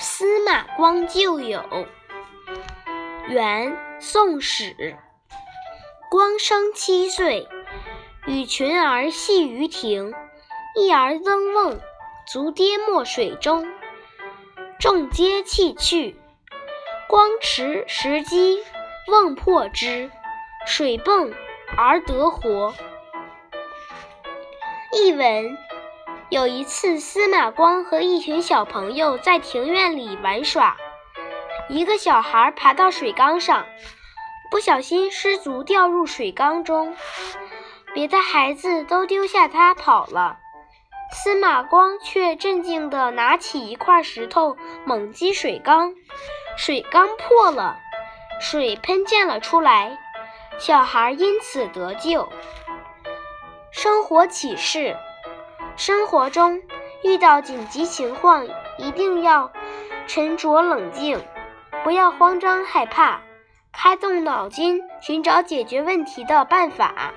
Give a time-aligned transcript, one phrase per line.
[0.00, 1.86] 司马光旧友。
[3.28, 4.96] 元宋史。
[6.10, 7.46] 光生七岁，
[8.26, 10.14] 与群儿戏于庭，
[10.74, 11.78] 一儿登瓮，
[12.26, 13.70] 足跌没水中，
[14.78, 16.16] 众皆弃去。
[17.06, 18.58] 光持石击，
[19.06, 20.10] 瓮破之，
[20.66, 21.30] 水迸
[21.76, 22.74] 而得活。
[24.94, 25.58] 译文：
[26.30, 30.76] 有一次，司马光和一群小朋友在庭院里玩耍，
[31.68, 33.66] 一个小孩爬到水缸上，
[34.48, 36.94] 不小心失足掉入水缸中，
[37.92, 40.38] 别的孩子都丢下他跑了，
[41.12, 45.96] 司马光却镇静地拿起一块石头猛击水缸，
[46.56, 47.76] 水缸破了，
[48.40, 49.98] 水喷溅了出来，
[50.60, 52.28] 小孩因此得救。
[53.72, 54.96] 生活启示：
[55.80, 56.60] 生活中
[57.02, 59.50] 遇到紧急情况，一定要
[60.06, 61.18] 沉着冷静，
[61.82, 63.22] 不要慌张害怕，
[63.72, 67.14] 开动脑筋寻找解决问题的办法。